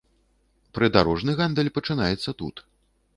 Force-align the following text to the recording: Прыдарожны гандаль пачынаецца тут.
Прыдарожны 0.77 1.35
гандаль 1.41 1.69
пачынаецца 1.77 2.35
тут. 2.41 2.65